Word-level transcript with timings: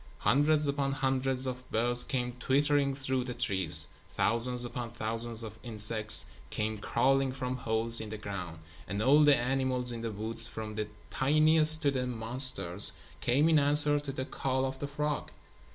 Hundreds 0.17 0.67
upon 0.67 0.93
hundreds 0.93 1.45
of 1.45 1.69
birds 1.69 2.03
came 2.03 2.31
twittering 2.39 2.95
through 2.95 3.23
the 3.23 3.35
trees; 3.35 3.87
thousands 4.09 4.65
upon 4.65 4.89
thousands 4.89 5.43
of 5.43 5.59
insects 5.61 6.25
came 6.49 6.79
crawling 6.79 7.31
from 7.31 7.55
holes 7.55 8.01
in 8.01 8.09
the 8.09 8.17
ground; 8.17 8.57
and 8.87 8.99
all 8.99 9.23
the 9.23 9.37
animals 9.37 9.91
in 9.91 10.01
the 10.01 10.11
woods, 10.11 10.47
from 10.47 10.73
the 10.73 10.87
tiniest 11.11 11.83
to 11.83 11.91
the 11.91 12.07
monsters, 12.07 12.93
came 13.19 13.47
in 13.47 13.59
answer 13.59 13.99
to 13.99 14.11
the 14.11 14.25
call 14.25 14.65
of 14.65 14.79
the 14.79 14.87
frog. 14.87 15.29